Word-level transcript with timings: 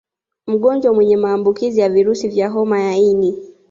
Mgonjwa 0.47 0.93
mwenye 0.93 1.17
maambukizi 1.17 1.79
ya 1.81 1.89
virusi 1.89 2.27
vya 2.27 2.49
homa 2.49 2.79
ya 2.81 2.95
ini 2.97 3.37